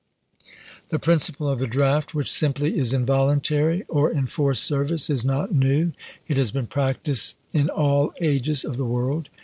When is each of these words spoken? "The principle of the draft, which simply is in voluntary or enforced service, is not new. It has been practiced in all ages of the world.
"The 0.89 0.97
principle 0.97 1.47
of 1.47 1.59
the 1.59 1.67
draft, 1.67 2.15
which 2.15 2.31
simply 2.31 2.79
is 2.79 2.91
in 2.91 3.05
voluntary 3.05 3.83
or 3.87 4.11
enforced 4.11 4.63
service, 4.63 5.11
is 5.11 5.23
not 5.23 5.53
new. 5.53 5.91
It 6.27 6.37
has 6.37 6.51
been 6.51 6.65
practiced 6.65 7.35
in 7.53 7.69
all 7.69 8.11
ages 8.19 8.65
of 8.65 8.77
the 8.77 8.85
world. 8.85 9.29